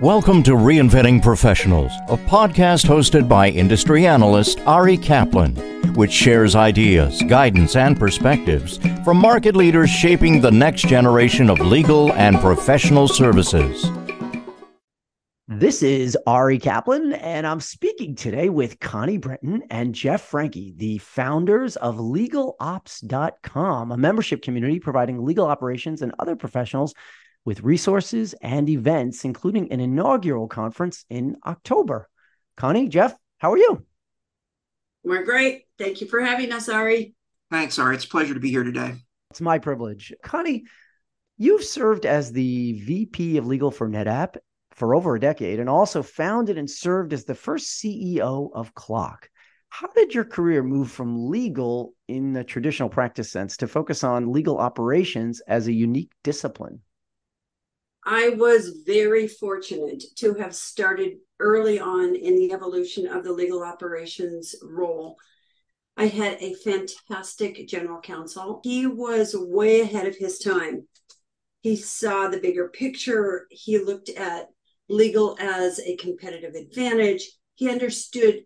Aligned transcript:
Welcome 0.00 0.42
to 0.44 0.52
Reinventing 0.52 1.22
Professionals, 1.22 1.92
a 2.08 2.16
podcast 2.16 2.86
hosted 2.86 3.28
by 3.28 3.50
industry 3.50 4.06
analyst 4.06 4.58
Ari 4.66 4.96
Kaplan, 4.96 5.54
which 5.94 6.10
shares 6.10 6.56
ideas, 6.56 7.22
guidance, 7.28 7.76
and 7.76 7.96
perspectives 7.96 8.78
from 9.04 9.18
market 9.18 9.54
leaders 9.54 9.90
shaping 9.90 10.40
the 10.40 10.50
next 10.50 10.88
generation 10.88 11.48
of 11.48 11.60
legal 11.60 12.12
and 12.14 12.40
professional 12.40 13.06
services. 13.06 13.86
This 15.46 15.82
is 15.82 16.16
Ari 16.26 16.58
Kaplan, 16.58 17.12
and 17.12 17.46
I'm 17.46 17.60
speaking 17.60 18.16
today 18.16 18.48
with 18.48 18.80
Connie 18.80 19.18
Brenton 19.18 19.62
and 19.70 19.94
Jeff 19.94 20.22
Franke, 20.22 20.72
the 20.76 20.98
founders 20.98 21.76
of 21.76 21.96
LegalOps.com, 21.96 23.92
a 23.92 23.96
membership 23.96 24.42
community 24.42 24.80
providing 24.80 25.24
legal 25.24 25.46
operations 25.46 26.02
and 26.02 26.12
other 26.18 26.34
professionals 26.34 26.94
with 27.44 27.62
resources 27.62 28.34
and 28.42 28.68
events, 28.68 29.24
including 29.24 29.72
an 29.72 29.80
inaugural 29.80 30.48
conference 30.48 31.04
in 31.10 31.36
October. 31.44 32.08
Connie, 32.56 32.88
Jeff, 32.88 33.14
how 33.38 33.52
are 33.52 33.58
you? 33.58 33.84
We're 35.04 35.24
great. 35.24 35.64
Thank 35.78 36.00
you 36.00 36.06
for 36.06 36.20
having 36.20 36.52
us, 36.52 36.68
Ari. 36.68 37.14
Thanks, 37.50 37.78
Ari. 37.78 37.96
It's 37.96 38.04
a 38.04 38.08
pleasure 38.08 38.34
to 38.34 38.40
be 38.40 38.50
here 38.50 38.62
today. 38.62 38.94
It's 39.30 39.40
my 39.40 39.58
privilege. 39.58 40.12
Connie, 40.22 40.64
you've 41.38 41.64
served 41.64 42.06
as 42.06 42.30
the 42.32 42.74
VP 42.84 43.36
of 43.38 43.46
Legal 43.46 43.70
for 43.70 43.88
NetApp 43.88 44.36
for 44.70 44.94
over 44.94 45.16
a 45.16 45.20
decade 45.20 45.58
and 45.60 45.68
also 45.68 46.02
founded 46.02 46.56
and 46.56 46.70
served 46.70 47.12
as 47.12 47.24
the 47.24 47.34
first 47.34 47.82
CEO 47.82 48.50
of 48.54 48.74
CLOC. 48.74 49.28
How 49.68 49.88
did 49.88 50.14
your 50.14 50.24
career 50.24 50.62
move 50.62 50.90
from 50.90 51.30
legal 51.30 51.94
in 52.06 52.32
the 52.32 52.44
traditional 52.44 52.90
practice 52.90 53.30
sense 53.32 53.56
to 53.56 53.66
focus 53.66 54.04
on 54.04 54.30
legal 54.30 54.58
operations 54.58 55.40
as 55.40 55.66
a 55.66 55.72
unique 55.72 56.12
discipline? 56.22 56.80
I 58.04 58.30
was 58.30 58.82
very 58.84 59.28
fortunate 59.28 60.02
to 60.16 60.34
have 60.34 60.54
started 60.54 61.18
early 61.38 61.78
on 61.78 62.16
in 62.16 62.36
the 62.36 62.52
evolution 62.52 63.06
of 63.06 63.22
the 63.22 63.32
legal 63.32 63.62
operations 63.62 64.56
role. 64.62 65.16
I 65.96 66.06
had 66.06 66.38
a 66.40 66.54
fantastic 66.54 67.68
general 67.68 68.00
counsel. 68.00 68.60
He 68.64 68.86
was 68.86 69.36
way 69.36 69.82
ahead 69.82 70.08
of 70.08 70.16
his 70.16 70.40
time. 70.40 70.88
He 71.60 71.76
saw 71.76 72.26
the 72.26 72.40
bigger 72.40 72.68
picture. 72.68 73.46
He 73.50 73.78
looked 73.78 74.08
at 74.08 74.48
legal 74.88 75.36
as 75.38 75.78
a 75.78 75.96
competitive 75.96 76.54
advantage. 76.54 77.30
He 77.54 77.70
understood 77.70 78.42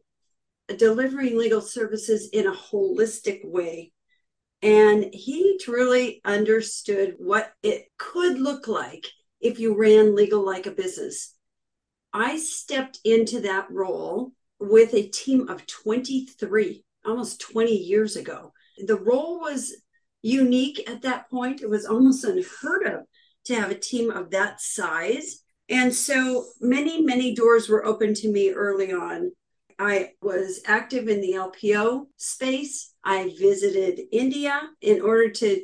delivering 0.77 1.39
legal 1.39 1.63
services 1.63 2.29
in 2.31 2.47
a 2.47 2.53
holistic 2.53 3.41
way. 3.43 3.93
And 4.61 5.07
he 5.15 5.59
truly 5.63 6.21
understood 6.27 7.15
what 7.19 7.53
it 7.63 7.87
could 7.97 8.39
look 8.39 8.69
like 8.69 9.07
if 9.47 9.61
you 9.61 9.77
ran 9.77 10.15
legal 10.15 10.45
like 10.45 10.67
a 10.67 10.71
business. 10.71 11.35
I 12.13 12.39
stepped 12.39 12.99
into 13.05 13.41
that 13.43 13.71
role 13.71 14.33
with 14.59 14.95
a 14.95 15.09
team 15.09 15.49
of 15.49 15.67
23, 15.67 16.85
almost 17.05 17.41
20 17.41 17.73
years 17.73 18.17
ago. 18.17 18.53
The 18.79 18.97
role 18.97 19.41
was 19.41 19.77
unique 20.23 20.89
at 20.91 21.03
that 21.03 21.31
point. 21.31 21.63
It 21.63 21.71
was 21.71 21.87
almost 21.87 22.25
unheard 22.25 22.87
of 22.87 23.01
to 23.45 23.55
have 23.55 23.71
a 23.71 23.79
team 23.79 24.11
of 24.11 24.31
that 24.31 24.61
size. 24.61 25.43
And 25.69 25.95
so 25.95 26.47
many, 26.61 27.03
many 27.03 27.35
doors 27.35 27.69
were 27.69 27.85
open 27.85 28.15
to 28.15 28.33
me 28.33 28.51
early 28.51 28.93
on. 28.93 29.33
I 29.79 30.13
was 30.23 30.61
active 30.65 31.09
in 31.09 31.21
the 31.21 31.33
LPO 31.33 32.07
space. 32.17 32.95
I 33.05 33.35
visited 33.39 34.01
India 34.11 34.61
in 34.81 35.03
order 35.03 35.31
to 35.31 35.61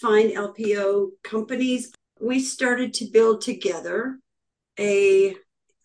find 0.00 0.30
LPO 0.32 1.08
companies 1.24 1.92
we 2.20 2.40
started 2.40 2.94
to 2.94 3.06
build 3.06 3.40
together 3.40 4.18
a 4.78 5.34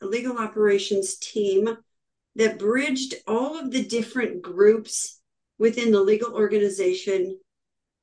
legal 0.02 0.38
operations 0.38 1.18
team 1.18 1.78
that 2.36 2.60
bridged 2.60 3.16
all 3.28 3.58
of 3.58 3.72
the 3.72 3.84
different 3.84 4.42
groups 4.42 5.20
within 5.60 5.92
the 5.92 6.02
legal 6.02 6.34
organization 6.34 7.38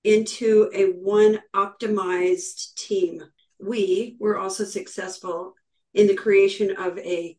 into 0.05 0.71
a 0.75 0.85
one 0.93 1.41
optimized 1.55 2.75
team. 2.75 3.23
We 3.59 4.17
were 4.21 4.39
also 4.39 4.65
successful 4.65 5.55
in 5.95 6.07
the 6.07 6.15
creation 6.15 6.77
of 6.77 6.99
a 6.99 7.37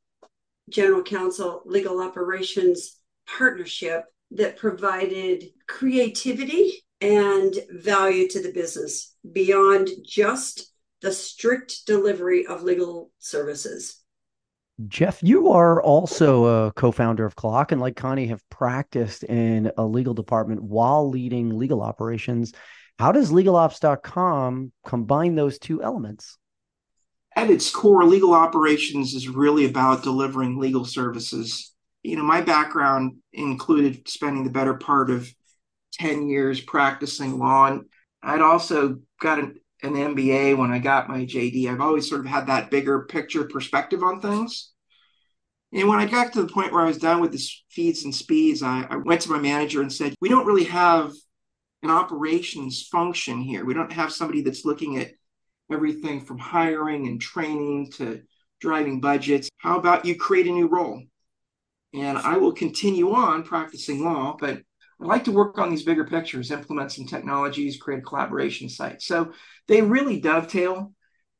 general 0.69 1.03
counsel 1.03 1.61
legal 1.65 2.01
operations 2.01 2.97
partnership 3.27 4.05
that 4.31 4.57
provided 4.57 5.45
creativity 5.67 6.83
and 7.01 7.55
value 7.71 8.27
to 8.27 8.41
the 8.41 8.51
business 8.51 9.15
beyond 9.31 9.89
just 10.05 10.68
the 11.01 11.11
strict 11.11 11.85
delivery 11.85 12.45
of 12.45 12.63
legal 12.63 13.11
services. 13.19 14.01
Jeff, 14.87 15.21
you 15.21 15.51
are 15.51 15.81
also 15.81 16.67
a 16.67 16.71
co-founder 16.73 17.25
of 17.25 17.35
CLOC 17.35 17.73
and 17.73 17.81
like 17.81 17.97
Connie 17.97 18.27
have 18.27 18.47
practiced 18.49 19.23
in 19.23 19.71
a 19.77 19.85
legal 19.85 20.13
department 20.13 20.63
while 20.63 21.09
leading 21.09 21.57
legal 21.57 21.81
operations. 21.81 22.53
How 22.97 23.11
does 23.11 23.31
legalops.com 23.31 24.71
combine 24.85 25.35
those 25.35 25.59
two 25.59 25.83
elements? 25.83 26.37
At 27.35 27.49
its 27.49 27.69
core, 27.69 28.05
legal 28.05 28.33
operations 28.33 29.13
is 29.13 29.27
really 29.27 29.65
about 29.65 30.03
delivering 30.03 30.59
legal 30.59 30.85
services. 30.85 31.73
You 32.03 32.15
know, 32.15 32.23
my 32.23 32.41
background 32.41 33.17
included 33.33 34.07
spending 34.07 34.45
the 34.45 34.49
better 34.49 34.73
part 34.73 35.09
of 35.09 35.33
10 35.93 36.27
years 36.27 36.61
practicing 36.61 37.37
law 37.37 37.67
and 37.67 37.85
I'd 38.21 38.41
also 38.41 38.99
got 39.19 39.39
an 39.39 39.59
an 39.83 39.93
MBA 39.93 40.57
when 40.57 40.71
I 40.71 40.79
got 40.79 41.09
my 41.09 41.25
JD. 41.25 41.67
I've 41.67 41.81
always 41.81 42.09
sort 42.09 42.21
of 42.21 42.27
had 42.27 42.47
that 42.47 42.69
bigger 42.69 43.05
picture 43.05 43.45
perspective 43.45 44.03
on 44.03 44.21
things. 44.21 44.71
And 45.71 45.87
when 45.87 45.99
I 45.99 46.05
got 46.05 46.33
to 46.33 46.41
the 46.41 46.51
point 46.51 46.73
where 46.73 46.81
I 46.81 46.87
was 46.87 46.97
done 46.97 47.21
with 47.21 47.31
the 47.31 47.49
feeds 47.69 48.03
and 48.03 48.13
speeds, 48.13 48.63
I, 48.63 48.87
I 48.89 48.95
went 48.97 49.21
to 49.21 49.31
my 49.31 49.39
manager 49.39 49.81
and 49.81 49.93
said, 49.93 50.15
We 50.19 50.29
don't 50.29 50.47
really 50.47 50.65
have 50.65 51.13
an 51.83 51.91
operations 51.91 52.87
function 52.87 53.39
here. 53.41 53.63
We 53.63 53.73
don't 53.73 53.93
have 53.93 54.11
somebody 54.11 54.41
that's 54.41 54.65
looking 54.65 54.97
at 54.97 55.11
everything 55.71 56.21
from 56.21 56.39
hiring 56.39 57.07
and 57.07 57.21
training 57.21 57.91
to 57.91 58.21
driving 58.59 58.99
budgets. 58.99 59.49
How 59.57 59.77
about 59.77 60.05
you 60.05 60.15
create 60.15 60.47
a 60.47 60.51
new 60.51 60.67
role? 60.67 61.03
And 61.93 62.17
I 62.17 62.37
will 62.37 62.51
continue 62.51 63.13
on 63.13 63.43
practicing 63.43 64.03
law, 64.03 64.35
but 64.39 64.61
I 65.01 65.05
like 65.05 65.23
to 65.25 65.31
work 65.31 65.57
on 65.57 65.69
these 65.69 65.83
bigger 65.83 66.05
pictures, 66.05 66.51
implement 66.51 66.91
some 66.91 67.05
technologies, 67.05 67.77
create 67.77 67.99
a 67.99 68.03
collaboration 68.03 68.67
site. 68.69 69.01
So 69.01 69.31
they 69.67 69.81
really 69.81 70.19
dovetail. 70.19 70.93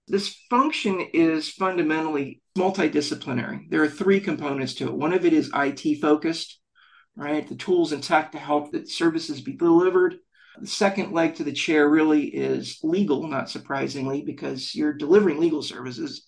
This 0.08 0.36
function 0.50 1.02
is 1.14 1.50
fundamentally 1.50 2.42
multidisciplinary. 2.58 3.70
There 3.70 3.84
are 3.84 3.90
three 3.90 4.22
components 4.22 4.76
to 4.76 4.86
it. 4.86 4.94
One 4.94 5.14
of 5.14 5.26
it 5.26 5.34
is 5.34 5.52
IT 5.54 6.02
focused, 6.02 6.60
right? 7.16 7.48
The 7.48 7.56
tools 7.56 7.92
and 7.92 8.02
tech 8.02 8.32
to 8.32 8.40
help 8.40 8.72
the 8.72 8.86
services 8.86 9.42
be 9.42 9.54
delivered. 9.54 10.16
The 10.60 10.68
second 10.68 11.12
leg 11.12 11.36
to 11.36 11.44
the 11.44 11.54
chair 11.54 11.88
really 11.88 12.24
is 12.26 12.80
legal, 12.82 13.28
not 13.28 13.50
surprisingly, 13.50 14.22
because 14.22 14.74
you're 14.74 14.94
delivering 14.94 15.40
legal 15.40 15.62
services. 15.62 16.26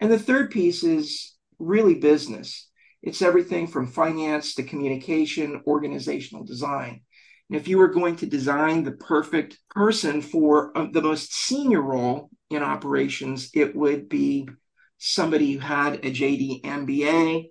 And 0.00 0.10
the 0.10 0.18
third 0.18 0.50
piece 0.50 0.84
is 0.84 1.34
really 1.58 1.94
business. 1.94 2.68
It's 3.04 3.20
everything 3.20 3.66
from 3.66 3.86
finance 3.86 4.54
to 4.54 4.62
communication, 4.62 5.60
organizational 5.66 6.42
design. 6.42 7.02
And 7.50 7.60
if 7.60 7.68
you 7.68 7.76
were 7.76 7.88
going 7.88 8.16
to 8.16 8.26
design 8.26 8.82
the 8.82 8.92
perfect 8.92 9.58
person 9.68 10.22
for 10.22 10.76
uh, 10.76 10.86
the 10.90 11.02
most 11.02 11.34
senior 11.34 11.82
role 11.82 12.30
in 12.48 12.62
operations, 12.62 13.50
it 13.52 13.76
would 13.76 14.08
be 14.08 14.48
somebody 14.96 15.52
who 15.52 15.58
had 15.58 15.96
a 15.96 16.10
JD 16.10 16.62
MBA, 16.62 17.50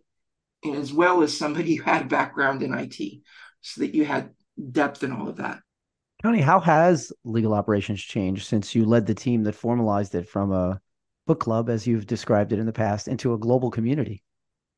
as 0.73 0.91
well 0.91 1.21
as 1.21 1.37
somebody 1.37 1.75
who 1.75 1.83
had 1.83 2.01
a 2.01 2.05
background 2.05 2.63
in 2.63 2.73
IT, 2.73 3.21
so 3.61 3.81
that 3.81 3.93
you 3.93 4.05
had 4.05 4.31
depth 4.71 5.03
in 5.03 5.11
all 5.11 5.29
of 5.29 5.35
that. 5.35 5.59
Connie, 6.23 6.41
how 6.41 6.59
has 6.61 7.11
legal 7.25 7.53
operations 7.53 8.01
changed 8.01 8.47
since 8.47 8.73
you 8.73 8.85
led 8.85 9.05
the 9.05 9.13
team 9.13 9.43
that 9.43 9.53
formalized 9.53 10.15
it 10.15 10.27
from 10.27 10.51
a 10.51 10.81
book 11.27 11.39
club, 11.39 11.69
as 11.69 11.85
you've 11.85 12.07
described 12.07 12.53
it 12.53 12.59
in 12.59 12.65
the 12.65 12.73
past, 12.73 13.07
into 13.07 13.33
a 13.33 13.37
global 13.37 13.69
community? 13.69 14.23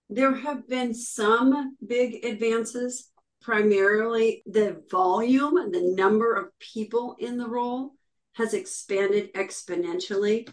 There 0.10 0.36
have 0.36 0.68
been 0.68 0.94
some 0.94 1.76
big 1.86 2.24
advances, 2.24 3.10
primarily 3.42 4.44
the 4.46 4.84
volume 4.90 5.58
and 5.58 5.74
the 5.74 5.94
number 5.96 6.34
of 6.36 6.58
people 6.60 7.16
in 7.20 7.38
the 7.38 7.48
role 7.48 7.94
has 8.34 8.54
expanded 8.54 9.34
exponentially. 9.34 10.48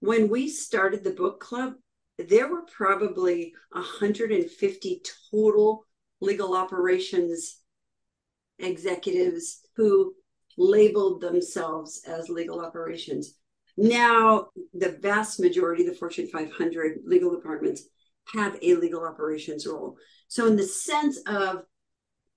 When 0.00 0.28
we 0.28 0.48
started 0.48 1.02
the 1.02 1.10
book 1.10 1.40
club, 1.40 1.74
there 2.18 2.48
were 2.48 2.62
probably 2.62 3.54
150 3.72 5.02
total 5.30 5.84
legal 6.20 6.56
operations 6.56 7.60
executives 8.58 9.60
who 9.76 10.14
labeled 10.56 11.20
themselves 11.20 12.02
as 12.06 12.28
legal 12.28 12.64
operations. 12.64 13.34
Now, 13.76 14.48
the 14.72 14.98
vast 15.02 15.38
majority, 15.38 15.86
of 15.86 15.92
the 15.92 15.98
Fortune 15.98 16.28
500 16.28 17.00
legal 17.04 17.30
departments, 17.34 17.82
have 18.34 18.58
a 18.62 18.74
legal 18.74 19.04
operations 19.04 19.66
role. 19.66 19.96
So, 20.28 20.46
in 20.46 20.56
the 20.56 20.64
sense 20.64 21.18
of 21.26 21.62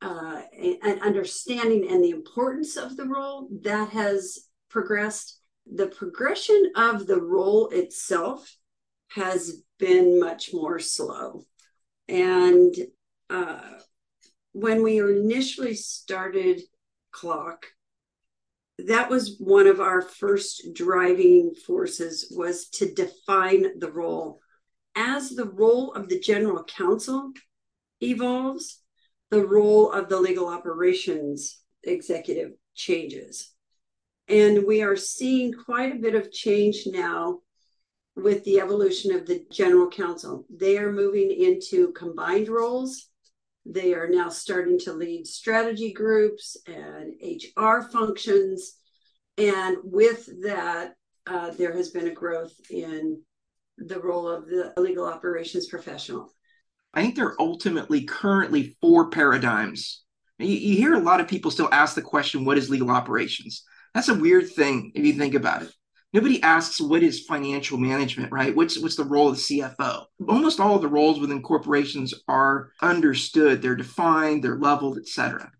uh, 0.01 0.41
an 0.83 1.01
understanding 1.01 1.89
and 1.89 2.03
the 2.03 2.12
importance 2.12 2.77
of 2.77 2.95
the 2.95 3.06
role, 3.06 3.50
that 3.63 3.89
has 3.89 4.47
progressed. 4.69 5.39
The 5.71 5.88
progression 5.88 6.71
of 6.75 7.06
the 7.06 7.21
role 7.21 7.68
itself 7.69 8.56
has 9.09 9.63
been 9.77 10.19
much 10.19 10.51
more 10.53 10.80
slow. 10.80 11.45
And 12.07 12.74
uh, 13.30 13.62
when 14.53 14.81
we 14.81 15.00
initially 15.00 15.75
started 15.75 16.62
CLOC, 17.12 17.65
that 18.88 19.09
was 19.09 19.36
one 19.39 19.68
of 19.68 19.80
our 19.80 20.01
first 20.01 20.74
driving 20.74 21.53
forces 21.53 22.33
was 22.36 22.69
to 22.69 22.94
define 22.94 23.77
the 23.80 23.91
role 23.91 24.39
as 25.00 25.30
the 25.30 25.46
role 25.46 25.94
of 25.94 26.10
the 26.10 26.19
general 26.19 26.62
counsel 26.66 27.31
evolves 28.01 28.81
the 29.31 29.46
role 29.46 29.92
of 29.94 30.10
the 30.10 30.19
legal 30.19 30.50
operations 30.50 31.62
executive 31.84 32.51
changes. 32.75 33.54
And 34.28 34.66
we 34.68 34.81
are 34.81 34.98
seeing 34.98 35.54
quite 35.54 35.94
a 35.94 36.00
bit 36.00 36.16
of 36.16 36.34
change 36.34 36.84
now 36.86 37.40
with 38.18 38.44
the 38.44 38.60
evolution 38.60 39.16
of 39.16 39.25
the 39.25 39.46
general 39.50 39.90
counsel. 39.90 40.46
They 40.50 40.78
are 40.78 40.92
moving 40.92 41.31
into 41.31 41.94
combined 41.94 42.50
roles. 42.50 43.07
They 43.66 43.94
are 43.94 44.10
now 44.10 44.28
starting 44.28 44.80
to 44.80 44.94
lead 44.94 45.25
strategy 45.25 45.94
groups 45.94 46.57
and 46.68 47.13
HR 47.24 47.81
functions. 47.90 48.74
And 49.38 49.78
with 49.84 50.30
that, 50.44 50.96
uh, 51.25 51.51
there 51.51 51.74
has 51.74 51.90
been 51.90 52.07
a 52.07 52.13
growth 52.13 52.54
in 52.69 53.22
the 53.80 54.00
role 54.00 54.28
of 54.28 54.48
the 54.48 54.74
legal 54.78 55.06
operations 55.06 55.68
professional. 55.68 56.31
I 56.94 57.02
think 57.02 57.16
there 57.16 57.28
are 57.28 57.42
ultimately 57.42 58.04
currently 58.04 58.76
four 58.81 59.10
paradigms. 59.10 60.04
You, 60.38 60.48
you 60.48 60.76
hear 60.76 60.96
a 60.96 61.00
lot 61.00 61.20
of 61.20 61.28
people 61.28 61.52
still 61.52 61.70
ask 61.72 61.96
the 61.96 62.02
question, 62.02 62.46
what 62.46 62.58
is 62.58 62.70
legal 62.70 62.90
operations? 62.90 63.64
That's 63.94 64.10
a 64.10 64.16
weird 64.16 64.50
thing 64.50 64.92
if 64.96 65.06
you 65.06 65.14
think 65.14 65.34
about 65.34 65.64
it. 65.64 65.72
Nobody 66.12 66.42
asks 66.42 66.81
what 66.81 67.04
is 67.04 67.26
financial 67.26 67.78
management, 67.78 68.31
right? 68.31 68.56
What's 68.56 68.80
what's 68.80 68.96
the 68.96 69.04
role 69.04 69.30
of 69.30 69.36
the 69.36 69.42
CFO? 69.60 70.06
Almost 70.28 70.60
all 70.60 70.75
of 70.75 70.82
the 70.82 70.88
roles 70.88 71.20
within 71.20 71.44
corporations 71.44 72.16
are 72.28 72.72
understood, 72.82 73.62
they're 73.62 73.75
defined, 73.75 74.44
they're 74.44 74.58
leveled, 74.58 74.98
etc. 74.98 75.52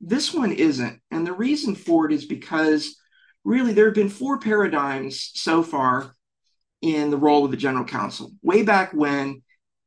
This 0.00 0.32
one 0.32 0.52
isn't. 0.52 1.00
And 1.10 1.26
the 1.26 1.34
reason 1.34 1.74
for 1.74 2.06
it 2.06 2.12
is 2.12 2.24
because 2.24 2.96
really 3.44 3.74
there 3.74 3.86
have 3.86 3.94
been 3.94 4.08
four 4.08 4.38
paradigms 4.38 5.32
so 5.34 5.62
far 5.62 6.14
in 6.82 7.10
the 7.10 7.16
role 7.16 7.44
of 7.44 7.50
the 7.50 7.56
general 7.56 7.84
counsel. 7.84 8.32
Way 8.42 8.62
back 8.62 8.92
when 8.92 9.42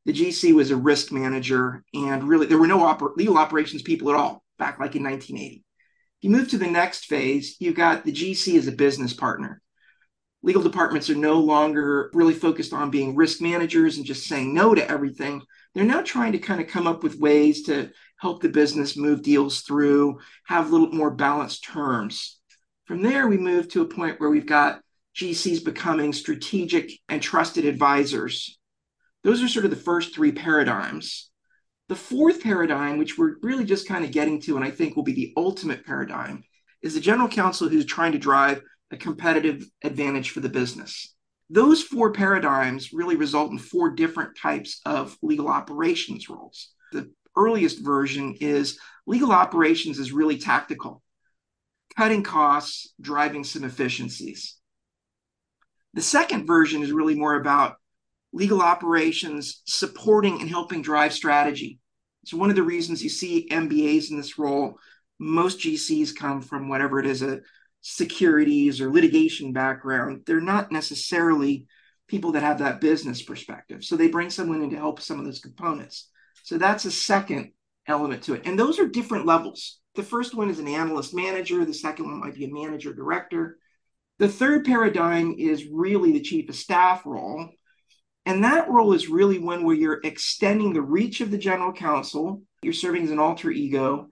the 0.06 0.12
GC 0.12 0.54
was 0.54 0.70
a 0.70 0.76
risk 0.76 1.12
manager 1.12 1.82
and 1.94 2.24
really 2.24 2.46
there 2.46 2.58
were 2.58 2.66
no 2.66 2.80
oper- 2.80 3.16
legal 3.16 3.38
operations 3.38 3.82
people 3.82 4.10
at 4.10 4.16
all 4.16 4.44
back 4.58 4.78
like 4.78 4.94
in 4.94 5.02
1980. 5.02 5.64
You 6.20 6.30
move 6.30 6.48
to 6.50 6.58
the 6.58 6.66
next 6.66 7.06
phase, 7.06 7.56
you've 7.58 7.74
got 7.74 8.04
the 8.04 8.12
GC 8.12 8.56
as 8.56 8.66
a 8.66 8.72
business 8.72 9.12
partner 9.12 9.60
legal 10.44 10.62
departments 10.62 11.08
are 11.08 11.14
no 11.14 11.40
longer 11.40 12.10
really 12.12 12.34
focused 12.34 12.74
on 12.74 12.90
being 12.90 13.16
risk 13.16 13.40
managers 13.40 13.96
and 13.96 14.04
just 14.04 14.28
saying 14.28 14.52
no 14.52 14.74
to 14.74 14.88
everything. 14.88 15.42
They're 15.74 15.84
now 15.84 16.02
trying 16.02 16.32
to 16.32 16.38
kind 16.38 16.60
of 16.60 16.68
come 16.68 16.86
up 16.86 17.02
with 17.02 17.18
ways 17.18 17.62
to 17.62 17.90
help 18.18 18.42
the 18.42 18.50
business 18.50 18.96
move 18.96 19.22
deals 19.22 19.62
through, 19.62 20.20
have 20.44 20.68
a 20.68 20.70
little 20.70 20.92
more 20.92 21.10
balanced 21.10 21.64
terms. 21.64 22.38
From 22.84 23.02
there, 23.02 23.26
we 23.26 23.38
move 23.38 23.68
to 23.70 23.80
a 23.80 23.86
point 23.86 24.20
where 24.20 24.28
we've 24.28 24.46
got 24.46 24.82
GCs 25.16 25.64
becoming 25.64 26.12
strategic 26.12 26.90
and 27.08 27.22
trusted 27.22 27.64
advisors. 27.64 28.58
Those 29.22 29.42
are 29.42 29.48
sort 29.48 29.64
of 29.64 29.70
the 29.70 29.76
first 29.76 30.14
three 30.14 30.32
paradigms. 30.32 31.30
The 31.88 31.96
fourth 31.96 32.42
paradigm, 32.42 32.98
which 32.98 33.16
we're 33.16 33.36
really 33.42 33.64
just 33.64 33.86
kind 33.86 34.04
of 34.04 34.10
getting 34.10 34.40
to, 34.42 34.56
and 34.56 34.64
I 34.64 34.70
think 34.70 34.96
will 34.96 35.02
be 35.02 35.12
the 35.12 35.32
ultimate 35.36 35.84
paradigm, 35.86 36.42
is 36.82 36.94
the 36.94 37.00
general 37.00 37.28
counsel 37.28 37.68
who's 37.68 37.84
trying 37.84 38.12
to 38.12 38.18
drive 38.18 38.62
a 38.90 38.96
competitive 38.96 39.66
advantage 39.82 40.30
for 40.30 40.40
the 40.40 40.48
business. 40.48 41.14
Those 41.50 41.82
four 41.82 42.12
paradigms 42.12 42.92
really 42.92 43.16
result 43.16 43.50
in 43.50 43.58
four 43.58 43.90
different 43.90 44.36
types 44.36 44.80
of 44.86 45.16
legal 45.22 45.48
operations 45.48 46.28
roles. 46.28 46.70
The 46.92 47.12
earliest 47.36 47.84
version 47.84 48.36
is 48.40 48.78
legal 49.06 49.32
operations 49.32 49.98
is 49.98 50.12
really 50.12 50.38
tactical, 50.38 51.02
cutting 51.96 52.22
costs, 52.22 52.94
driving 53.00 53.44
some 53.44 53.64
efficiencies. 53.64 54.56
The 55.94 56.02
second 56.02 56.46
version 56.46 56.82
is 56.82 56.92
really 56.92 57.14
more 57.14 57.36
about 57.36 57.76
legal 58.32 58.60
operations 58.60 59.62
supporting 59.64 60.40
and 60.40 60.50
helping 60.50 60.82
drive 60.82 61.12
strategy. 61.12 61.78
So, 62.26 62.36
one 62.36 62.50
of 62.50 62.56
the 62.56 62.62
reasons 62.62 63.02
you 63.02 63.08
see 63.08 63.48
MBAs 63.50 64.10
in 64.10 64.16
this 64.16 64.38
role, 64.38 64.78
most 65.18 65.60
GCs 65.60 66.14
come 66.14 66.42
from 66.42 66.68
whatever 66.68 66.98
it 66.98 67.06
is 67.06 67.22
a 67.22 67.40
securities 67.80 68.80
or 68.80 68.90
litigation 68.90 69.52
background, 69.52 70.22
they're 70.26 70.40
not 70.40 70.72
necessarily 70.72 71.66
people 72.08 72.32
that 72.32 72.42
have 72.42 72.58
that 72.58 72.80
business 72.80 73.22
perspective. 73.22 73.84
So 73.84 73.96
they 73.96 74.08
bring 74.08 74.30
someone 74.30 74.62
in 74.62 74.70
to 74.70 74.76
help 74.76 75.00
some 75.00 75.18
of 75.18 75.24
those 75.24 75.40
components. 75.40 76.08
So 76.42 76.58
that's 76.58 76.86
a 76.86 76.90
second 76.90 77.52
element 77.86 78.22
to 78.24 78.34
it. 78.34 78.46
And 78.46 78.58
those 78.58 78.78
are 78.78 78.88
different 78.88 79.26
levels. 79.26 79.80
The 79.94 80.02
first 80.02 80.34
one 80.34 80.50
is 80.50 80.58
an 80.58 80.68
analyst 80.68 81.14
manager, 81.14 81.64
the 81.64 81.74
second 81.74 82.06
one 82.06 82.20
might 82.20 82.34
be 82.34 82.46
a 82.46 82.52
manager 82.52 82.92
director. 82.92 83.58
The 84.18 84.28
third 84.28 84.64
paradigm 84.64 85.34
is 85.38 85.66
really 85.66 86.12
the 86.12 86.20
chief 86.20 86.48
of 86.48 86.54
staff 86.54 87.04
role. 87.04 87.48
And 88.26 88.44
that 88.44 88.70
role 88.70 88.92
is 88.92 89.08
really 89.08 89.38
one 89.38 89.64
where 89.64 89.74
you're 89.74 90.00
extending 90.02 90.72
the 90.72 90.82
reach 90.82 91.20
of 91.20 91.30
the 91.30 91.38
general 91.38 91.72
counsel, 91.72 92.42
you're 92.62 92.72
serving 92.72 93.04
as 93.04 93.10
an 93.10 93.18
alter 93.18 93.50
ego, 93.50 94.08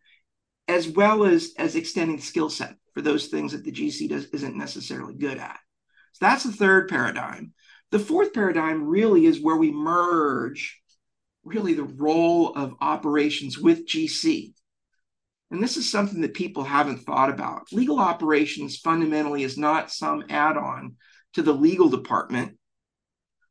as 0.68 0.88
well 0.88 1.24
as, 1.24 1.52
as 1.58 1.76
extending 1.76 2.20
skill 2.20 2.50
set 2.50 2.76
for 2.92 3.00
those 3.00 3.28
things 3.28 3.52
that 3.52 3.64
the 3.64 3.72
GC 3.72 4.08
does 4.08 4.26
isn't 4.26 4.56
necessarily 4.56 5.14
good 5.14 5.38
at. 5.38 5.58
So 6.12 6.26
that's 6.26 6.44
the 6.44 6.52
third 6.52 6.88
paradigm. 6.88 7.54
The 7.90 7.98
fourth 7.98 8.34
paradigm 8.34 8.84
really 8.84 9.24
is 9.24 9.40
where 9.40 9.56
we 9.56 9.70
merge 9.70 10.80
really 11.44 11.74
the 11.74 11.84
role 11.84 12.54
of 12.54 12.74
operations 12.80 13.58
with 13.58 13.86
GC. 13.86 14.52
And 15.52 15.62
this 15.62 15.76
is 15.76 15.90
something 15.90 16.22
that 16.22 16.32
people 16.32 16.64
haven't 16.64 17.00
thought 17.00 17.28
about. 17.28 17.70
Legal 17.72 18.00
operations 18.00 18.78
fundamentally 18.78 19.42
is 19.42 19.58
not 19.58 19.92
some 19.92 20.24
add 20.30 20.56
on 20.56 20.96
to 21.34 21.42
the 21.42 21.52
legal 21.52 21.90
department. 21.90 22.56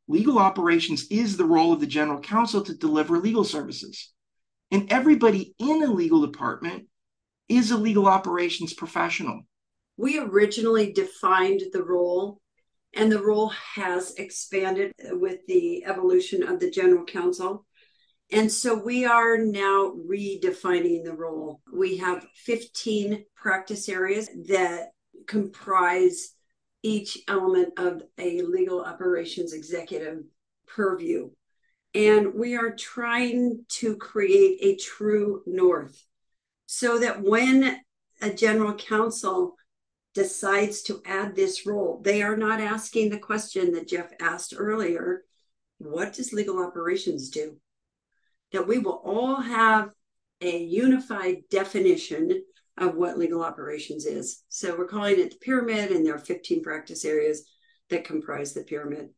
Legal 0.07 0.39
operations 0.39 1.05
is 1.11 1.37
the 1.37 1.45
role 1.45 1.71
of 1.71 1.79
the 1.79 1.85
general 1.85 2.19
counsel 2.19 2.63
to 2.63 2.73
deliver 2.73 3.19
legal 3.19 3.43
services. 3.43 4.11
And 4.71 4.91
everybody 4.91 5.53
in 5.59 5.83
a 5.83 5.93
legal 5.93 6.25
department 6.25 6.87
is 7.47 7.69
a 7.69 7.77
legal 7.77 8.07
operations 8.07 8.73
professional? 8.73 9.41
We 9.95 10.17
originally 10.17 10.91
defined 10.93 11.61
the 11.71 11.83
role, 11.83 12.41
and 12.95 13.11
the 13.11 13.21
role 13.21 13.49
has 13.75 14.15
expanded 14.15 14.91
with 15.11 15.45
the 15.47 15.85
evolution 15.85 16.41
of 16.41 16.59
the 16.59 16.71
general 16.71 17.05
counsel. 17.05 17.67
And 18.31 18.49
so 18.49 18.75
we 18.75 19.05
are 19.05 19.37
now 19.37 19.93
redefining 20.07 21.03
the 21.03 21.13
role. 21.13 21.61
We 21.71 21.97
have 21.97 22.25
15 22.35 23.25
practice 23.35 23.89
areas 23.89 24.29
that 24.47 24.91
comprise 25.27 26.33
each 26.81 27.17
element 27.27 27.73
of 27.77 28.03
a 28.17 28.41
legal 28.41 28.83
operations 28.83 29.53
executive 29.53 30.23
purview. 30.65 31.29
And 31.93 32.33
we 32.33 32.55
are 32.55 32.73
trying 32.73 33.65
to 33.67 33.97
create 33.97 34.59
a 34.61 34.77
true 34.77 35.43
north 35.45 36.01
so 36.67 36.99
that 36.99 37.21
when 37.21 37.81
a 38.21 38.29
general 38.29 38.73
counsel 38.75 39.55
decides 40.13 40.83
to 40.83 41.01
add 41.05 41.35
this 41.35 41.65
role, 41.65 41.99
they 42.01 42.21
are 42.21 42.37
not 42.37 42.61
asking 42.61 43.09
the 43.09 43.19
question 43.19 43.73
that 43.73 43.89
Jeff 43.89 44.11
asked 44.21 44.53
earlier 44.55 45.23
what 45.79 46.13
does 46.13 46.31
legal 46.31 46.63
operations 46.63 47.29
do? 47.29 47.57
That 48.51 48.67
we 48.67 48.79
will 48.79 49.01
all 49.03 49.35
have 49.37 49.91
a 50.41 50.57
unified 50.63 51.43
definition 51.49 52.43
of 52.77 52.95
what 52.95 53.17
legal 53.17 53.43
operations 53.43 54.05
is. 54.05 54.43
So 54.49 54.75
we're 54.77 54.87
calling 54.87 55.19
it 55.19 55.31
the 55.31 55.37
pyramid, 55.37 55.91
and 55.91 56.05
there 56.05 56.15
are 56.15 56.19
15 56.19 56.63
practice 56.63 57.05
areas 57.05 57.43
that 57.89 58.03
comprise 58.03 58.53
the 58.53 58.63
pyramid. 58.63 59.09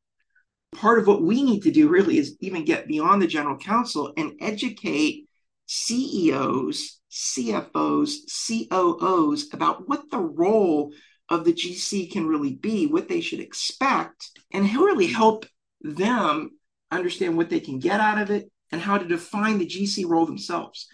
Part 0.75 0.99
of 0.99 1.07
what 1.07 1.21
we 1.21 1.43
need 1.43 1.61
to 1.63 1.71
do 1.71 1.87
really 1.87 2.17
is 2.17 2.35
even 2.39 2.65
get 2.65 2.87
beyond 2.87 3.21
the 3.21 3.27
general 3.27 3.57
counsel 3.57 4.11
and 4.17 4.33
educate 4.41 5.27
CEOs 5.67 6.99
CFOs, 7.13 8.15
COOs 8.47 9.53
about 9.53 9.87
what 9.87 10.09
the 10.09 10.17
role 10.17 10.91
of 11.29 11.45
the 11.45 11.53
GC 11.53 12.11
can 12.11 12.25
really 12.25 12.55
be, 12.55 12.87
what 12.87 13.07
they 13.07 13.21
should 13.21 13.39
expect, 13.39 14.31
and 14.51 14.65
really 14.65 15.07
help 15.07 15.45
them 15.81 16.51
understand 16.91 17.37
what 17.37 17.49
they 17.49 17.59
can 17.59 17.77
get 17.77 17.99
out 17.99 18.19
of 18.19 18.31
it 18.31 18.51
and 18.73 18.81
how 18.81 18.97
to 18.97 19.07
define 19.07 19.57
the 19.57 19.65
GC 19.65 20.05
role 20.05 20.25
themselves. 20.25 20.87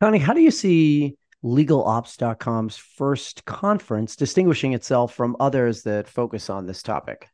Connie, 0.00 0.18
how 0.18 0.32
do 0.32 0.40
you 0.40 0.50
see 0.50 1.16
legalops.com's 1.44 2.76
first 2.76 3.44
conference 3.44 4.16
distinguishing 4.16 4.72
itself 4.72 5.14
from 5.14 5.36
others 5.38 5.82
that 5.82 6.08
focus 6.08 6.50
on 6.50 6.66
this 6.66 6.82
topic? 6.82 7.28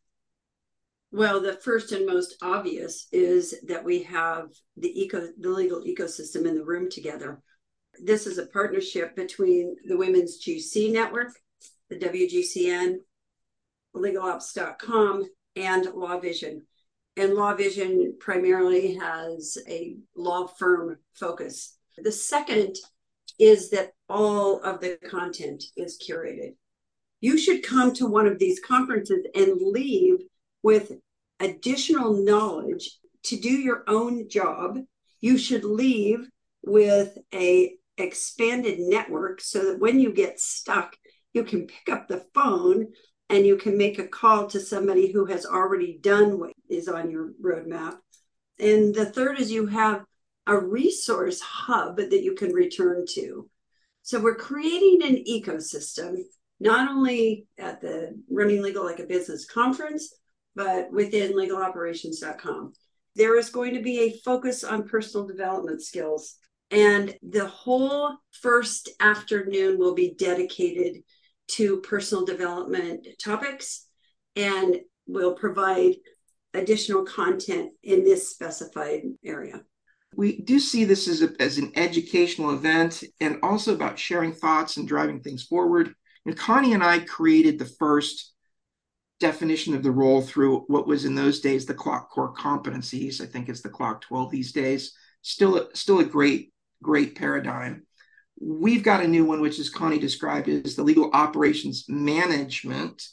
Well, 1.12 1.40
the 1.40 1.54
first 1.54 1.92
and 1.92 2.06
most 2.06 2.36
obvious 2.42 3.06
is 3.10 3.54
that 3.66 3.82
we 3.82 4.02
have 4.02 4.50
the 4.76 5.00
eco 5.00 5.28
the 5.38 5.48
legal 5.48 5.82
ecosystem 5.84 6.46
in 6.46 6.54
the 6.54 6.64
room 6.64 6.90
together 6.90 7.40
this 8.02 8.26
is 8.26 8.38
a 8.38 8.46
partnership 8.46 9.14
between 9.16 9.76
the 9.86 9.96
Women's 9.96 10.42
GC 10.42 10.92
Network, 10.92 11.32
the 11.88 11.96
WGCN, 11.96 12.96
LegalOps.com, 13.94 15.24
and 15.56 15.86
Law 15.94 16.18
Vision. 16.18 16.66
And 17.16 17.34
Law 17.34 17.54
Vision 17.54 18.16
primarily 18.20 18.94
has 18.94 19.58
a 19.68 19.96
law 20.16 20.46
firm 20.46 20.98
focus. 21.14 21.76
The 21.98 22.12
second 22.12 22.76
is 23.38 23.70
that 23.70 23.92
all 24.08 24.60
of 24.62 24.80
the 24.80 24.98
content 25.08 25.64
is 25.76 25.98
curated. 25.98 26.54
You 27.20 27.36
should 27.36 27.62
come 27.62 27.92
to 27.94 28.06
one 28.06 28.26
of 28.26 28.38
these 28.38 28.60
conferences 28.60 29.26
and 29.34 29.60
leave 29.60 30.20
with 30.62 30.92
additional 31.38 32.12
knowledge 32.24 32.98
to 33.24 33.36
do 33.36 33.50
your 33.50 33.84
own 33.86 34.28
job. 34.28 34.78
You 35.20 35.36
should 35.36 35.64
leave 35.64 36.28
with 36.62 37.18
a 37.34 37.74
expanded 37.98 38.78
network 38.78 39.40
so 39.40 39.66
that 39.66 39.80
when 39.80 40.00
you 40.00 40.12
get 40.12 40.40
stuck, 40.40 40.96
you 41.32 41.44
can 41.44 41.66
pick 41.66 41.94
up 41.94 42.08
the 42.08 42.24
phone 42.34 42.88
and 43.30 43.46
you 43.46 43.56
can 43.56 43.78
make 43.78 43.98
a 43.98 44.08
call 44.08 44.48
to 44.48 44.60
somebody 44.60 45.12
who 45.12 45.24
has 45.24 45.46
already 45.46 45.98
done 46.02 46.38
what 46.38 46.52
is 46.68 46.88
on 46.88 47.10
your 47.10 47.32
roadmap. 47.40 47.94
And 48.58 48.92
the 48.92 49.06
third 49.06 49.38
is 49.38 49.52
you 49.52 49.66
have 49.66 50.04
a 50.46 50.58
resource 50.58 51.40
hub 51.40 51.96
that 51.96 52.22
you 52.22 52.34
can 52.34 52.52
return 52.52 53.04
to. 53.10 53.48
So 54.02 54.20
we're 54.20 54.34
creating 54.34 55.02
an 55.04 55.24
ecosystem, 55.28 56.16
not 56.58 56.90
only 56.90 57.46
at 57.56 57.80
the 57.80 58.20
Running 58.28 58.62
Legal 58.62 58.84
Like 58.84 58.98
a 58.98 59.04
Business 59.04 59.46
conference, 59.46 60.12
but 60.56 60.90
within 60.90 61.32
legaloperations.com. 61.32 62.72
There 63.14 63.38
is 63.38 63.50
going 63.50 63.74
to 63.74 63.82
be 63.82 64.00
a 64.00 64.18
focus 64.24 64.64
on 64.64 64.88
personal 64.88 65.26
development 65.26 65.82
skills. 65.82 66.36
And 66.72 67.14
the 67.22 67.46
whole 67.46 68.16
first 68.32 68.88
afternoon 68.98 69.78
will 69.78 69.94
be 69.94 70.14
dedicated 70.14 71.02
to 71.52 71.80
personal 71.80 72.24
development 72.24 73.06
topics 73.22 73.86
and 74.36 74.80
will 75.06 75.34
provide 75.34 75.94
additional 76.54 77.04
content 77.04 77.72
in 77.82 78.04
this 78.04 78.30
specified 78.30 79.02
area. 79.24 79.62
We 80.16 80.40
do 80.40 80.58
see 80.58 80.84
this 80.84 81.06
as, 81.06 81.22
a, 81.22 81.30
as 81.40 81.58
an 81.58 81.72
educational 81.76 82.50
event 82.50 83.04
and 83.20 83.38
also 83.42 83.74
about 83.74 83.98
sharing 83.98 84.32
thoughts 84.32 84.76
and 84.76 84.88
driving 84.88 85.20
things 85.20 85.44
forward. 85.44 85.94
And 86.26 86.36
Connie 86.36 86.72
and 86.72 86.82
I 86.82 87.00
created 87.00 87.58
the 87.58 87.70
first 87.78 88.32
definition 89.20 89.74
of 89.74 89.82
the 89.82 89.90
role 89.90 90.22
through 90.22 90.60
what 90.66 90.86
was 90.86 91.04
in 91.04 91.14
those 91.14 91.40
days 91.40 91.66
the 91.66 91.74
CLOC 91.74 92.08
core 92.08 92.34
competencies. 92.34 93.20
I 93.20 93.26
think 93.26 93.48
it's 93.48 93.60
the 93.60 93.68
CLOC 93.68 94.00
12 94.00 94.30
these 94.30 94.52
days. 94.52 94.94
Still, 95.22 95.68
still 95.74 96.00
a 96.00 96.04
great, 96.04 96.52
great 96.82 97.14
paradigm. 97.14 97.86
We've 98.40 98.82
got 98.82 99.04
a 99.04 99.08
new 99.08 99.24
one, 99.24 99.40
which 99.40 99.58
is 99.58 99.68
Connie 99.68 99.98
described 99.98 100.48
as 100.48 100.74
the 100.74 100.82
legal 100.82 101.10
operations 101.12 101.84
management 101.88 103.06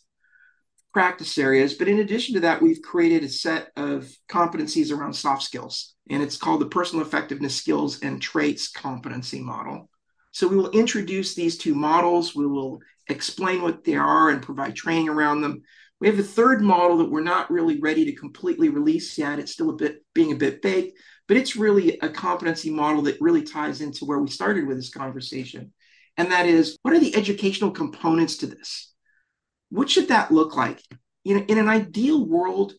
practice 0.94 1.38
areas. 1.38 1.74
But 1.74 1.90
in 1.90 2.00
addition 2.00 2.34
to 2.36 2.40
that, 2.42 2.62
we've 2.62 2.82
created 2.82 3.24
a 3.24 3.30
set 3.30 3.72
of 3.76 4.12
competencies 4.30 4.92
around 4.92 5.14
soft 5.14 5.44
skills, 5.44 5.94
and 6.10 6.24
it's 6.24 6.38
called 6.38 6.62
the 6.62 6.68
Personal 6.68 7.06
Effectiveness 7.06 7.56
Skills 7.56 8.02
and 8.02 8.22
Traits 8.22 8.70
Competency 8.72 9.42
Model. 9.42 9.90
So 10.32 10.48
we 10.48 10.56
will 10.56 10.72
introduce 10.72 11.36
these 11.36 11.58
two 11.58 11.76
models. 11.76 12.36
We 12.36 12.48
will 12.48 12.80
explain 13.10 13.62
what 13.62 13.84
they 13.84 13.96
are 13.96 14.30
and 14.30 14.42
provide 14.42 14.76
training 14.76 15.10
around 15.10 15.42
them. 15.42 15.64
We 16.00 16.08
have 16.08 16.20
a 16.20 16.24
third 16.24 16.62
model 16.62 16.98
that 16.98 17.10
we're 17.10 17.22
not 17.22 17.50
really 17.50 17.80
ready 17.80 18.06
to 18.06 18.14
completely 18.14 18.70
release 18.70 19.18
yet. 19.18 19.40
It's 19.40 19.52
still 19.52 19.72
a 19.72 19.76
bit 19.76 20.04
being 20.14 20.32
a 20.32 20.36
bit 20.36 20.62
baked, 20.62 21.00
but 21.28 21.38
it's 21.38 21.56
really 21.56 21.98
a 22.00 22.10
competency 22.10 22.70
model 22.70 23.02
that 23.04 23.20
really 23.20 23.42
ties 23.42 23.82
into 23.82 24.06
where 24.06 24.20
we 24.20 24.30
started 24.30 24.68
with 24.68 24.78
this 24.78 24.92
conversation. 24.92 25.74
And 26.16 26.32
that 26.32 26.46
is, 26.46 26.78
what 26.84 26.94
are 26.94 27.00
the 27.00 27.16
educational 27.16 27.72
components 27.72 28.38
to 28.38 28.48
this? 28.48 28.94
What 29.70 29.90
should 29.90 30.10
that 30.10 30.32
look 30.32 30.56
like? 30.56 30.82
You 31.24 31.36
know, 31.36 31.46
in 31.48 31.58
an 31.58 31.68
ideal 31.68 32.26
world, 32.26 32.74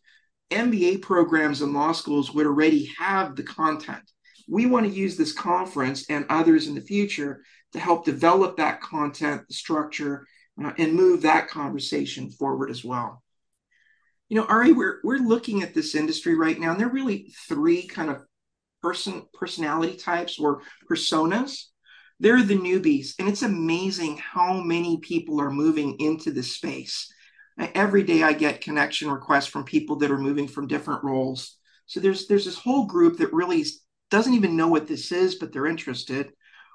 MBA 0.50 1.02
programs 1.02 1.60
and 1.60 1.74
law 1.74 1.92
schools 1.92 2.32
would 2.32 2.46
already 2.46 2.90
have 2.98 3.36
the 3.36 3.42
content. 3.42 4.02
We 4.48 4.66
want 4.66 4.86
to 4.86 4.92
use 4.92 5.16
this 5.16 5.32
conference 5.32 6.08
and 6.08 6.24
others 6.30 6.68
in 6.68 6.74
the 6.74 6.80
future 6.80 7.42
to 7.72 7.78
help 7.78 8.04
develop 8.04 8.56
that 8.56 8.80
content, 8.80 9.42
the 9.46 9.54
structure, 9.54 10.26
uh, 10.62 10.72
and 10.78 10.94
move 10.94 11.22
that 11.22 11.48
conversation 11.48 12.30
forward 12.30 12.70
as 12.70 12.84
well. 12.84 13.22
You 14.28 14.36
know, 14.36 14.46
Ari, 14.46 14.72
we're 14.72 14.98
we're 15.04 15.18
looking 15.18 15.62
at 15.62 15.74
this 15.74 15.94
industry 15.94 16.34
right 16.34 16.58
now, 16.58 16.72
and 16.72 16.80
there 16.80 16.88
are 16.88 16.92
really 16.92 17.32
three 17.48 17.86
kind 17.86 18.10
of 18.10 18.22
person 18.82 19.22
personality 19.34 19.96
types 19.96 20.38
or 20.38 20.62
personas. 20.90 21.64
They're 22.20 22.42
the 22.42 22.58
newbies, 22.58 23.12
and 23.18 23.28
it's 23.28 23.42
amazing 23.42 24.18
how 24.18 24.60
many 24.60 24.98
people 24.98 25.40
are 25.40 25.50
moving 25.50 25.98
into 26.00 26.30
this 26.30 26.54
space. 26.56 27.12
Every 27.74 28.02
day, 28.02 28.22
I 28.22 28.32
get 28.34 28.60
connection 28.60 29.10
requests 29.10 29.46
from 29.46 29.64
people 29.64 29.96
that 29.96 30.10
are 30.10 30.18
moving 30.18 30.46
from 30.46 30.66
different 30.66 31.04
roles. 31.04 31.56
So 31.86 32.00
there's 32.00 32.26
there's 32.26 32.44
this 32.44 32.58
whole 32.58 32.86
group 32.86 33.18
that 33.18 33.32
really 33.32 33.64
doesn't 34.10 34.34
even 34.34 34.56
know 34.56 34.68
what 34.68 34.86
this 34.86 35.12
is, 35.12 35.36
but 35.36 35.52
they're 35.52 35.66
interested. 35.66 36.32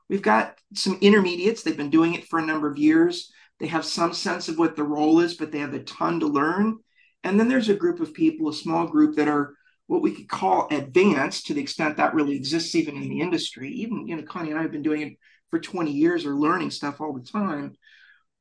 We've 0.09 0.21
got 0.21 0.57
some 0.73 0.97
intermediates. 1.01 1.63
They've 1.63 1.77
been 1.77 1.89
doing 1.89 2.13
it 2.15 2.25
for 2.27 2.39
a 2.39 2.45
number 2.45 2.69
of 2.69 2.77
years. 2.77 3.31
They 3.63 3.69
have 3.69 3.85
some 3.85 4.11
sense 4.13 4.49
of 4.49 4.59
what 4.59 4.75
the 4.75 4.83
role 4.83 5.21
is, 5.21 5.35
but 5.35 5.53
they 5.53 5.59
have 5.59 5.73
a 5.73 5.79
ton 5.79 6.19
to 6.19 6.27
learn. 6.27 6.79
And 7.23 7.39
then 7.39 7.47
there's 7.47 7.69
a 7.69 7.73
group 7.73 8.01
of 8.01 8.13
people, 8.13 8.49
a 8.49 8.53
small 8.53 8.87
group 8.87 9.15
that 9.15 9.29
are 9.29 9.53
what 9.87 10.01
we 10.01 10.11
could 10.11 10.27
call 10.27 10.67
advanced 10.69 11.45
to 11.45 11.53
the 11.53 11.61
extent 11.61 11.95
that 11.95 12.13
really 12.13 12.35
exists 12.35 12.75
even 12.75 12.97
in 12.97 13.07
the 13.07 13.21
industry. 13.21 13.69
Even, 13.69 14.05
you 14.05 14.17
know, 14.17 14.23
Connie 14.23 14.49
and 14.49 14.59
I 14.59 14.63
have 14.63 14.73
been 14.73 14.83
doing 14.83 15.01
it 15.01 15.17
for 15.49 15.59
20 15.59 15.93
years 15.93 16.25
or 16.25 16.35
learning 16.35 16.71
stuff 16.71 16.99
all 16.99 17.13
the 17.13 17.23
time. 17.23 17.77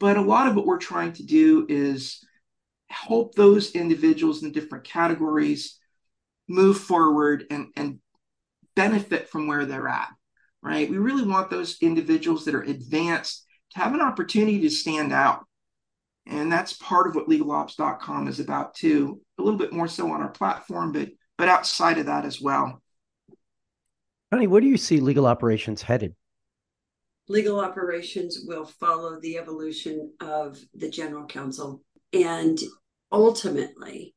But 0.01 0.17
a 0.17 0.23
lot 0.23 0.49
of 0.49 0.57
what 0.57 0.67
we're 0.67 0.79
trying 0.79 1.13
to 1.13 1.23
do 1.25 1.67
is 1.69 2.27
help 2.89 3.37
those 3.37 3.77
individuals 3.77 4.43
in 4.43 4.51
different 4.51 4.83
categories 4.83 5.79
move 6.49 6.79
forward 6.79 7.45
and, 7.49 7.69
and 7.77 8.01
benefit 8.75 9.29
from 9.29 9.47
where 9.47 9.67
they're 9.67 9.87
at, 9.87 10.09
right? 10.63 10.91
We 10.91 10.99
really 10.99 11.25
want 11.25 11.49
those 11.49 11.77
individuals 11.81 12.45
that 12.47 12.57
are 12.57 12.63
advanced 12.63 13.47
to 13.73 13.81
have 13.81 13.95
an 13.95 14.01
opportunity 14.01 14.61
to 14.61 14.71
stand 14.71 15.13
out. 15.13 15.47
And 16.27 16.53
that's 16.53 16.73
part 16.75 17.07
of 17.07 17.15
what 17.15 17.29
legalops.com 17.29 18.29
is 18.29 18.39
about 18.39 18.75
too, 18.75 19.21
a 19.39 19.43
little 19.43 19.59
bit 19.59 19.73
more 19.73 19.89
so 19.89 20.11
on 20.13 20.23
our 20.23 20.31
platform, 20.31 20.93
but 20.93 21.09
but 21.39 21.49
outside 21.49 21.99
of 21.99 22.07
that 22.07 22.25
as 22.25 22.41
well. 22.41 22.81
Connie, 24.31 24.47
where 24.47 24.61
do 24.61 24.69
you 24.69 24.77
see 24.77 25.01
legal 25.01 25.27
operations 25.27 25.83
headed? 25.83 26.15
Legal 27.29 27.59
operations 27.59 28.45
will 28.47 28.65
follow 28.65 29.19
the 29.21 29.39
evolution 29.39 30.13
of 30.21 30.59
the 30.75 30.89
general 30.89 31.27
counsel 31.27 31.83
and 32.13 32.59
ultimately 33.11 34.15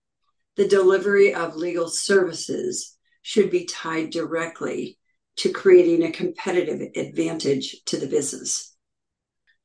the 0.55 0.67
delivery 0.67 1.33
of 1.33 1.55
legal 1.55 1.88
services 1.88 2.97
should 3.21 3.50
be 3.50 3.65
tied 3.65 4.12
directly 4.12 4.97
to 5.38 5.51
creating 5.51 6.03
a 6.03 6.12
competitive 6.12 6.91
advantage 6.95 7.83
to 7.85 7.97
the 7.97 8.07
business 8.07 8.75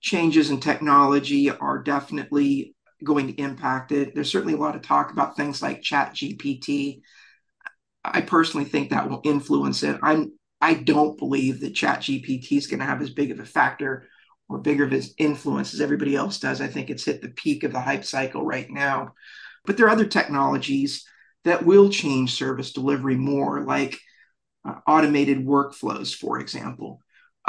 changes 0.00 0.50
in 0.50 0.61
technology 0.61 1.50
are 1.50 1.83
definitely 1.83 2.75
going 3.04 3.28
to 3.28 3.40
impact 3.40 3.92
it. 3.92 4.14
There's 4.14 4.30
certainly 4.30 4.54
a 4.54 4.59
lot 4.59 4.76
of 4.76 4.83
talk 4.83 5.11
about 5.12 5.37
things 5.37 5.62
like 5.62 5.83
Chat 5.83 6.14
GPT. 6.14 7.00
I 8.04 8.23
personally 8.23 8.66
think 8.66 8.90
that 8.90 9.09
will 9.09 9.21
influence 9.25 9.83
it. 9.83 9.99
I'm 10.02 10.33
I 10.61 10.75
don't 10.75 11.19
believe 11.19 11.61
that 11.61 11.75
Chat 11.75 12.00
GPT 12.00 12.52
is 12.52 12.66
going 12.66 12.80
to 12.80 12.87
have 12.87 13.00
as 13.00 13.11
big 13.11 13.30
of 13.30 13.40
a 13.40 13.47
factor 13.47 14.09
or 14.49 14.59
bigger 14.59 14.85
of 14.85 14.92
an 14.92 15.02
influence 15.16 15.73
as 15.73 15.80
everybody 15.80 16.14
else 16.14 16.38
does. 16.38 16.61
I 16.61 16.66
think 16.66 16.90
it's 16.90 17.04
hit 17.04 17.23
the 17.23 17.30
peak 17.30 17.64
of 17.64 17.73
the 17.73 17.80
hype 17.80 18.04
cycle 18.04 18.45
right 18.45 18.69
now. 18.69 19.14
But 19.64 19.76
there 19.76 19.87
are 19.87 19.90
other 19.90 20.07
technologies 20.07 21.07
that 21.45 21.64
will 21.64 21.88
change 21.88 22.35
service 22.35 22.73
delivery 22.73 23.16
more, 23.16 23.64
like 23.64 23.99
uh, 24.66 24.75
automated 24.87 25.47
workflows, 25.47 26.14
for 26.14 26.38
example. 26.40 27.00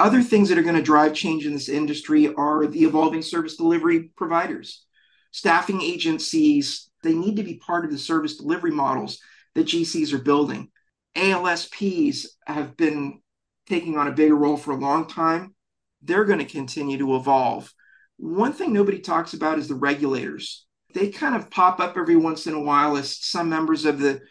Other 0.01 0.23
things 0.23 0.49
that 0.49 0.57
are 0.57 0.63
going 0.63 0.73
to 0.73 0.81
drive 0.81 1.13
change 1.13 1.45
in 1.45 1.53
this 1.53 1.69
industry 1.69 2.33
are 2.33 2.65
the 2.65 2.85
evolving 2.85 3.21
service 3.21 3.55
delivery 3.55 4.09
providers. 4.17 4.83
Staffing 5.29 5.79
agencies, 5.79 6.89
they 7.03 7.13
need 7.13 7.35
to 7.35 7.43
be 7.43 7.59
part 7.59 7.85
of 7.85 7.91
the 7.91 7.99
service 7.99 8.37
delivery 8.37 8.71
models 8.71 9.19
that 9.53 9.67
GCs 9.67 10.11
are 10.11 10.17
building. 10.17 10.69
ALSPs 11.15 12.25
have 12.47 12.75
been 12.75 13.21
taking 13.69 13.95
on 13.95 14.07
a 14.07 14.11
bigger 14.11 14.35
role 14.35 14.57
for 14.57 14.71
a 14.71 14.75
long 14.75 15.05
time. 15.05 15.53
They're 16.01 16.25
going 16.25 16.39
to 16.39 16.45
continue 16.45 16.97
to 16.97 17.15
evolve. 17.15 17.71
One 18.17 18.53
thing 18.53 18.73
nobody 18.73 19.01
talks 19.01 19.35
about 19.35 19.59
is 19.59 19.67
the 19.67 19.75
regulators. 19.75 20.65
They 20.95 21.09
kind 21.09 21.35
of 21.35 21.51
pop 21.51 21.79
up 21.79 21.95
every 21.95 22.15
once 22.15 22.47
in 22.47 22.55
a 22.55 22.59
while 22.59 22.97
as 22.97 23.23
some 23.23 23.49
members 23.49 23.85
of 23.85 23.99
the 23.99 24.21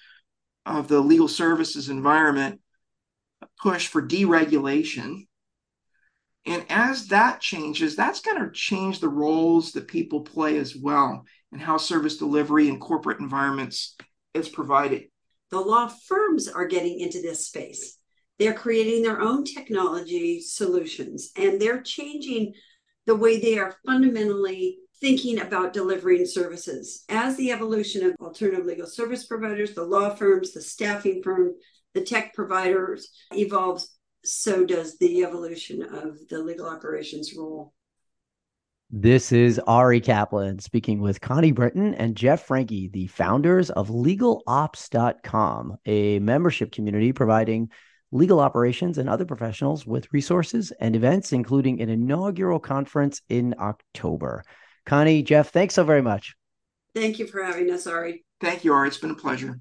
of 0.67 0.89
the 0.89 0.99
legal 0.99 1.29
services 1.29 1.89
environment 1.89 2.61
push 3.63 3.87
for 3.87 4.03
deregulation 4.03 5.27
and 6.47 6.65
as 6.71 7.09
that 7.09 7.41
changes, 7.41 7.97
that's 7.97 8.21
going 8.21 8.43
to 8.43 8.51
change 8.51 9.01
the 9.01 9.09
roles 9.09 9.73
that 9.73 9.89
people 9.89 10.23
play 10.23 10.57
as 10.59 10.75
well 10.75 11.25
and 11.53 11.61
how 11.61 11.77
service 11.77 12.17
delivery 12.17 12.69
in 12.69 12.81
corporate 12.81 13.21
environments 13.21 13.97
is 14.35 14.49
provided. 14.49 15.05
The 15.51 15.61
law 15.61 15.89
firms 15.89 16.49
are 16.49 16.67
getting 16.67 17.01
into 17.01 17.21
this 17.21 17.47
space. 17.47 17.99
They're 18.39 18.55
creating 18.55 19.03
their 19.03 19.21
own 19.21 19.45
technology 19.45 20.41
solutions 20.41 21.31
and 21.37 21.61
they're 21.61 21.83
changing 21.83 22.55
the 23.07 23.17
way 23.17 23.39
they 23.39 23.59
are 23.59 23.77
fundamentally 23.85 24.79
thinking 25.01 25.41
about 25.41 25.73
delivering 25.73 26.27
services. 26.27 27.05
As 27.09 27.37
the 27.37 27.51
evolution 27.53 28.07
of 28.07 28.15
alternative 28.21 28.65
legal 28.65 28.87
service 28.87 29.27
providers, 29.27 29.75
the 29.75 29.83
law 29.83 30.15
firms, 30.15 30.53
the 30.53 30.63
staffing 30.63 31.23
firm, 31.23 31.53
the 31.95 32.03
tech 32.03 32.35
providers 32.35 33.11
evolves, 33.33 33.97
so 34.25 34.65
does 34.65 34.99
the 34.99 35.23
evolution 35.25 35.83
of 35.83 36.29
the 36.29 36.39
legal 36.39 36.67
operations 36.67 37.35
role. 37.37 37.73
This 38.93 39.31
is 39.31 39.61
Ari 39.61 40.01
Kaplan 40.01 40.59
speaking 40.59 41.01
with 41.01 41.21
Connie 41.21 41.53
Brenton 41.53 41.95
and 41.95 42.17
Jeff 42.17 42.43
Franke, 42.45 42.91
the 42.91 43.07
founders 43.07 43.71
of 43.71 43.89
LegalOps.com, 43.89 45.77
a 45.87 46.19
membership 46.19 46.73
community 46.73 47.13
providing 47.13 47.71
legal 48.11 48.41
operations 48.41 48.99
and 48.99 49.09
other 49.09 49.25
professionals 49.25 49.87
with 49.87 50.13
resources 50.13 50.73
and 50.81 50.97
events, 50.97 51.33
including 51.33 51.81
an 51.81 51.89
inaugural 51.89 52.59
conference 52.59 53.23
in 53.29 53.55
October. 53.61 54.43
Connie, 54.87 55.23
Jeff, 55.23 55.51
thanks 55.51 55.75
so 55.75 55.85
very 55.85 56.03
much. 56.03 56.35
Thank 56.93 57.21
you 57.21 57.29
for 57.29 57.45
having 57.45 57.71
us, 57.71 57.87
Ari. 57.87 58.25
Thank 58.41 58.65
you, 58.65 58.73
Ari. 58.73 58.89
It's 58.89 58.99
been 58.99 59.11
a 59.11 59.15
pleasure. 59.15 59.61